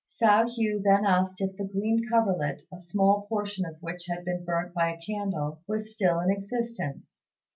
[0.07, 4.43] Hsiao hui then asked if the green coverlet, a small portion of which had been
[4.43, 7.21] burnt by a candle, was still in existence.